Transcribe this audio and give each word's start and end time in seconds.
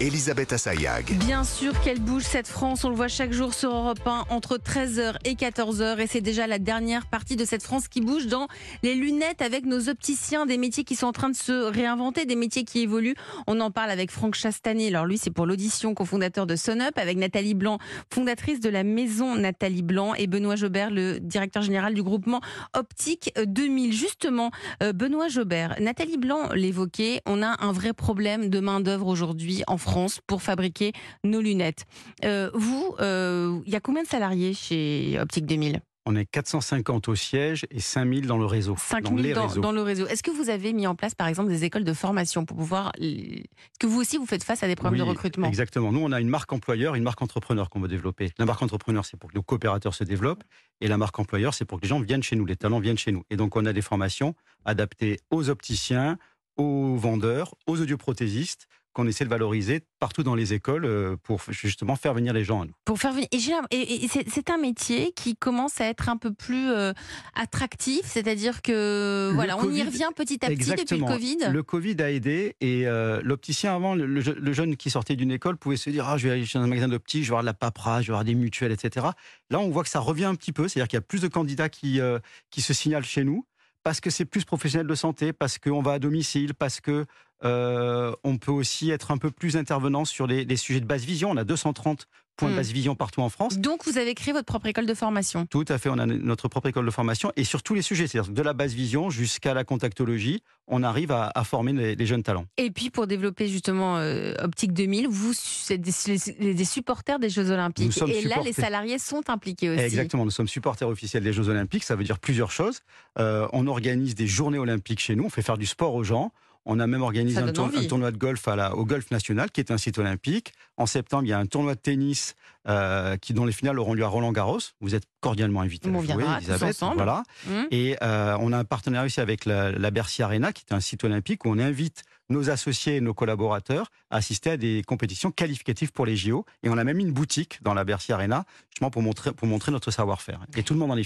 Elisabeth 0.00 0.54
Assayag. 0.54 1.14
Bien 1.18 1.44
sûr 1.44 1.78
qu'elle 1.82 2.00
bouge 2.00 2.22
cette 2.22 2.48
France, 2.48 2.84
on 2.84 2.88
le 2.88 2.94
voit 2.94 3.08
chaque 3.08 3.34
jour 3.34 3.52
sur 3.52 3.70
Europe 3.70 4.00
1 4.06 4.24
entre 4.30 4.56
13h 4.56 5.16
et 5.26 5.34
14h 5.34 5.98
et 5.98 6.06
c'est 6.06 6.22
déjà 6.22 6.46
la 6.46 6.58
dernière 6.58 7.04
partie 7.04 7.36
de 7.36 7.44
cette 7.44 7.62
France 7.62 7.86
qui 7.86 8.00
bouge 8.00 8.26
dans 8.26 8.48
les 8.82 8.94
lunettes 8.94 9.42
avec 9.42 9.66
nos 9.66 9.90
opticiens, 9.90 10.46
des 10.46 10.56
métiers 10.56 10.84
qui 10.84 10.96
sont 10.96 11.06
en 11.06 11.12
train 11.12 11.28
de 11.28 11.36
se 11.36 11.52
réinventer, 11.52 12.24
des 12.24 12.34
métiers 12.34 12.64
qui 12.64 12.80
évoluent. 12.80 13.14
On 13.46 13.60
en 13.60 13.70
parle 13.70 13.90
avec 13.90 14.10
Franck 14.10 14.36
Chastanet, 14.36 14.88
alors 14.88 15.04
lui 15.04 15.18
c'est 15.18 15.30
pour 15.30 15.44
l'audition, 15.44 15.92
cofondateur 15.92 16.46
de 16.46 16.56
SonUp, 16.56 16.96
avec 16.96 17.18
Nathalie 17.18 17.54
Blanc, 17.54 17.76
fondatrice 18.10 18.60
de 18.60 18.70
la 18.70 18.84
maison 18.84 19.36
Nathalie 19.36 19.82
Blanc 19.82 20.14
et 20.14 20.26
Benoît 20.26 20.56
Jobert, 20.56 20.90
le 20.90 21.20
directeur 21.20 21.62
général 21.62 21.92
du 21.92 22.02
groupement 22.02 22.40
Optique 22.72 23.34
2000. 23.44 23.92
Justement, 23.92 24.50
euh, 24.82 24.94
Benoît 24.94 25.28
Jobert, 25.28 25.76
Nathalie 25.78 26.16
Blanc 26.16 26.48
l'évoquait, 26.54 27.20
on 27.26 27.42
a 27.42 27.62
un 27.62 27.72
vrai 27.72 27.92
problème 27.92 28.48
de 28.48 28.60
main 28.60 28.80
d'œuvre 28.80 29.06
aujourd'hui 29.06 29.62
en 29.66 29.76
France 29.76 29.89
pour 30.26 30.42
fabriquer 30.42 30.92
nos 31.24 31.40
lunettes. 31.40 31.86
Euh, 32.24 32.50
vous, 32.54 32.94
euh, 33.00 33.60
il 33.66 33.72
y 33.72 33.76
a 33.76 33.80
combien 33.80 34.02
de 34.02 34.08
salariés 34.08 34.54
chez 34.54 35.18
Optique 35.20 35.46
2000 35.46 35.80
On 36.06 36.16
est 36.16 36.26
450 36.26 37.08
au 37.08 37.14
siège 37.14 37.66
et 37.70 37.80
5000 37.80 38.26
dans 38.26 38.38
le 38.38 38.46
réseau. 38.46 38.76
5000 38.78 39.22
les 39.22 39.32
dans, 39.32 39.72
le 39.72 39.82
réseau. 39.82 40.06
Est-ce 40.06 40.22
que 40.22 40.30
vous 40.30 40.50
avez 40.50 40.72
mis 40.72 40.86
en 40.86 40.94
place, 40.94 41.14
par 41.14 41.26
exemple, 41.28 41.48
des 41.48 41.64
écoles 41.64 41.84
de 41.84 41.92
formation 41.92 42.44
pour 42.44 42.56
pouvoir... 42.56 42.92
Est-ce 42.98 43.78
que 43.78 43.86
vous 43.86 44.00
aussi, 44.00 44.16
vous 44.16 44.26
faites 44.26 44.44
face 44.44 44.62
à 44.62 44.66
des 44.66 44.76
problèmes 44.76 45.00
Oui, 45.00 45.06
de 45.06 45.10
recrutement? 45.10 45.46
Exactement. 45.46 45.92
Nous, 45.92 46.00
on 46.00 46.12
a 46.12 46.20
une 46.20 46.28
marque 46.28 46.52
employeur, 46.52 46.94
une 46.94 47.04
marque 47.04 47.22
entrepreneur 47.22 47.68
qu'on 47.70 47.80
veut 47.80 47.88
développer. 47.88 48.30
La 48.38 48.46
marque 48.46 48.62
entrepreneur, 48.62 49.04
c'est 49.04 49.16
pour 49.16 49.30
que 49.30 49.34
nos 49.34 49.42
coopérateurs 49.42 49.94
se 49.94 50.04
développent. 50.04 50.44
Et 50.80 50.88
la 50.88 50.96
marque 50.96 51.18
employeur, 51.18 51.54
c'est 51.54 51.64
pour 51.64 51.78
que 51.78 51.84
les 51.84 51.88
gens 51.88 52.00
viennent 52.00 52.22
chez 52.22 52.36
nous, 52.36 52.46
les 52.46 52.56
talents 52.56 52.80
viennent 52.80 52.98
chez 52.98 53.12
nous. 53.12 53.24
Et 53.30 53.36
donc, 53.36 53.56
on 53.56 53.66
a 53.66 53.72
des 53.72 53.82
formations 53.82 54.34
adaptées 54.64 55.20
aux 55.30 55.50
opticiens, 55.50 56.18
aux 56.56 56.96
vendeurs, 56.96 57.54
aux 57.66 57.80
audioprothésistes, 57.80 58.66
qu'on 58.92 59.06
essaie 59.06 59.24
de 59.24 59.30
valoriser 59.30 59.80
partout 60.00 60.22
dans 60.22 60.34
les 60.34 60.52
écoles 60.52 60.84
euh, 60.84 61.16
pour 61.22 61.40
justement 61.50 61.94
faire 61.96 62.12
venir 62.14 62.32
les 62.32 62.42
gens 62.44 62.62
à 62.62 62.64
nous. 62.64 62.72
Pour 62.84 62.98
faire 62.98 63.12
venir. 63.12 63.28
Et, 63.70 64.08
c'est 64.08 64.50
un 64.50 64.58
métier 64.58 65.12
qui 65.12 65.36
commence 65.36 65.80
à 65.80 65.86
être 65.86 66.08
un 66.08 66.16
peu 66.16 66.32
plus 66.32 66.70
euh, 66.70 66.92
attractif, 67.34 68.02
c'est-à-dire 68.04 68.62
que 68.62 69.28
Le 69.30 69.34
voilà, 69.34 69.56
on 69.58 69.70
y 69.72 69.82
revient 69.82 70.08
petit 70.14 70.44
à 70.44 70.48
petit 70.48 70.52
Exactement. 70.52 71.06
depuis 71.08 71.26
le 71.28 71.36
Covid. 71.36 71.52
Le 71.52 71.62
Covid 71.62 72.02
a 72.02 72.10
aidé 72.10 72.56
et 72.60 72.86
euh, 72.86 73.20
l'opticien 73.22 73.74
avant, 73.74 73.94
le, 73.94 74.06
le 74.06 74.20
je- 74.20 74.32
le 74.32 74.52
jeune 74.52 74.76
qui 74.76 74.90
sortait 74.90 75.16
d'une 75.16 75.30
école 75.30 75.56
pouvait 75.56 75.76
se 75.76 75.90
dire 75.90 76.08
ah 76.08 76.16
je 76.16 76.26
vais 76.28 76.34
aller 76.34 76.44
chez 76.46 76.58
un 76.58 76.66
magasin 76.66 76.88
d'optique, 76.88 77.22
je 77.22 77.28
vais 77.28 77.32
avoir 77.32 77.42
de 77.42 77.46
la 77.46 77.54
paperasse, 77.54 78.02
je 78.02 78.08
vais 78.08 78.12
avoir 78.14 78.24
des 78.24 78.34
mutuelles, 78.34 78.72
etc. 78.72 79.06
Là, 79.50 79.60
on 79.60 79.70
voit 79.70 79.82
que 79.82 79.88
ça 79.90 80.00
revient 80.00 80.24
un 80.24 80.34
petit 80.34 80.52
peu, 80.52 80.68
c'est-à-dire 80.68 80.88
qu'il 80.88 80.96
y 80.96 80.98
a 80.98 81.02
plus 81.02 81.20
de 81.20 81.28
candidats 81.28 81.68
qui 81.68 82.00
euh, 82.00 82.18
qui 82.50 82.60
se 82.62 82.72
signalent 82.74 83.04
chez 83.04 83.24
nous 83.24 83.44
parce 83.82 84.00
que 84.00 84.10
c'est 84.10 84.26
plus 84.26 84.44
professionnel 84.44 84.86
de 84.86 84.94
santé, 84.94 85.32
parce 85.32 85.58
qu'on 85.58 85.80
va 85.80 85.92
à 85.92 85.98
domicile, 85.98 86.52
parce 86.52 86.80
que 86.82 87.06
euh, 87.44 88.12
on 88.24 88.38
peut 88.38 88.52
aussi 88.52 88.90
être 88.90 89.10
un 89.10 89.18
peu 89.18 89.30
plus 89.30 89.56
intervenant 89.56 90.04
sur 90.04 90.26
les, 90.26 90.44
les 90.44 90.56
sujets 90.56 90.80
de 90.80 90.86
basse 90.86 91.04
vision. 91.04 91.30
On 91.30 91.36
a 91.36 91.44
230 91.44 92.06
points 92.36 92.48
Hmm. 92.48 92.52
de 92.52 92.56
basse 92.56 92.70
vision 92.70 92.94
partout 92.94 93.20
en 93.20 93.28
France. 93.28 93.58
Donc, 93.58 93.84
vous 93.84 93.98
avez 93.98 94.14
créé 94.14 94.32
votre 94.32 94.46
propre 94.46 94.66
école 94.66 94.86
de 94.86 94.94
formation. 94.94 95.46
Tout 95.46 95.64
à 95.68 95.78
fait, 95.78 95.88
on 95.88 95.98
a 95.98 96.06
notre 96.06 96.48
propre 96.48 96.68
école 96.68 96.86
de 96.86 96.90
formation 96.90 97.32
et 97.36 97.44
sur 97.44 97.62
tous 97.62 97.74
les 97.74 97.82
sujets, 97.82 98.06
c'est-à-dire 98.06 98.32
de 98.32 98.42
la 98.42 98.52
basse 98.52 98.72
vision 98.72 99.10
jusqu'à 99.10 99.54
la 99.54 99.64
contactologie, 99.64 100.42
on 100.66 100.82
arrive 100.82 101.12
à, 101.12 101.30
à 101.34 101.44
former 101.44 101.72
les, 101.72 101.94
les 101.96 102.06
jeunes 102.06 102.22
talents. 102.22 102.46
Et 102.56 102.70
puis 102.70 102.90
pour 102.90 103.06
développer 103.06 103.48
justement 103.48 103.98
euh, 103.98 104.34
Optique 104.42 104.72
2000, 104.72 105.08
vous 105.08 105.32
c'est 105.34 105.78
des, 105.78 106.64
supporters 106.64 107.18
des 107.18 107.28
Jeux 107.28 107.50
Olympiques. 107.50 107.86
Nous 107.86 107.92
sommes 107.92 108.10
Et 108.10 108.22
là, 108.22 108.36
les 108.44 108.52
salariés 108.52 108.98
sont 108.98 109.28
impliqués 109.28 109.70
aussi. 109.70 109.80
Exactement, 109.80 110.24
nous 110.24 110.30
sommes 110.30 110.48
supporters 110.48 110.88
officiels 110.88 111.22
des 111.22 111.32
Jeux 111.32 111.48
Olympiques, 111.48 111.84
ça 111.84 111.96
veut 111.96 112.04
dire 112.04 112.18
plusieurs 112.18 112.50
choses. 112.50 112.80
Euh, 113.18 113.48
on 113.52 113.66
organise 113.66 114.14
des 114.14 114.26
journées 114.26 114.58
olympiques 114.58 115.00
chez 115.00 115.14
nous, 115.14 115.24
on 115.24 115.30
fait 115.30 115.42
faire 115.42 115.58
du 115.58 115.66
sport 115.66 115.94
aux 115.94 116.04
gens. 116.04 116.32
On 116.66 116.78
a 116.78 116.86
même 116.86 117.02
organisé 117.02 117.38
un, 117.38 117.52
tour- 117.52 117.70
tournoi 117.88 118.10
de 118.12 118.18
golf 118.18 118.46
à 118.46 118.54
la- 118.56 118.74
au 118.76 118.84
Golf 118.84 119.10
National, 119.10 119.50
qui 119.50 119.60
est 119.60 119.70
un 119.70 119.78
site 119.78 119.98
olympique. 119.98 120.52
En 120.76 120.86
septembre, 120.86 121.24
il 121.24 121.28
y 121.28 121.32
a 121.32 121.38
un 121.38 121.46
tournoi 121.46 121.74
de 121.74 121.80
tennis 121.80 122.34
euh, 122.68 123.16
qui, 123.16 123.32
dont 123.32 123.46
les 123.46 123.52
finales 123.52 123.78
auront 123.78 123.94
lieu 123.94 124.04
à 124.04 124.08
Roland 124.08 124.32
Garros. 124.32 124.58
Vous 124.80 124.94
êtes 124.94 125.04
cordialement 125.20 125.62
invités 125.62 125.88
On 125.88 125.98
à 125.98 126.04
jouer, 126.04 126.22
tous 126.24 126.36
Elisabeth. 126.36 126.62
ensemble. 126.76 126.96
Voilà. 126.96 127.22
Hum. 127.48 127.66
Et 127.70 127.96
euh, 128.02 128.36
on 128.40 128.52
a 128.52 128.58
un 128.58 128.64
partenariat 128.64 129.06
aussi 129.06 129.20
avec 129.20 129.46
la, 129.46 129.72
la 129.72 129.90
Bercy 129.90 130.22
Arena, 130.22 130.52
qui 130.52 130.64
est 130.68 130.74
un 130.74 130.80
site 130.80 131.02
olympique 131.04 131.44
où 131.46 131.48
on 131.50 131.58
invite 131.58 132.02
nos 132.28 132.48
associés 132.50 132.96
et 132.96 133.00
nos 133.00 133.12
collaborateurs 133.14 133.90
à 134.10 134.16
assister 134.18 134.50
à 134.50 134.56
des 134.56 134.84
compétitions 134.86 135.32
qualificatives 135.32 135.90
pour 135.90 136.06
les 136.06 136.16
JO. 136.16 136.44
Et 136.62 136.68
on 136.68 136.78
a 136.78 136.84
même 136.84 136.98
mis 136.98 137.04
une 137.04 137.12
boutique 137.12 137.58
dans 137.62 137.74
la 137.74 137.82
Bercy 137.84 138.12
Arena, 138.12 138.44
justement 138.70 138.90
pour 138.90 139.02
montrer, 139.02 139.32
pour 139.32 139.48
montrer 139.48 139.72
notre 139.72 139.90
savoir-faire. 139.90 140.40
Et 140.56 140.62
tout 140.62 140.74
le 140.74 140.78
monde 140.78 140.90
en 140.92 140.96
est 140.96 140.98